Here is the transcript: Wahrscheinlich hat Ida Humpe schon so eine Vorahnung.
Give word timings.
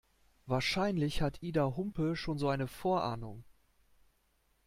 Wahrscheinlich 0.47 1.21
hat 1.21 1.43
Ida 1.43 1.75
Humpe 1.77 2.15
schon 2.15 2.39
so 2.39 2.49
eine 2.49 2.65
Vorahnung. 2.67 3.43